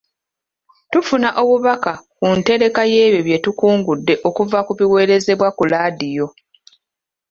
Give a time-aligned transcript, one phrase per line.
[0.91, 6.27] Tufuna obubaka ku ntereka y'ebyo bye tukungudde okuva ku biweerezebwa ku laadiyo.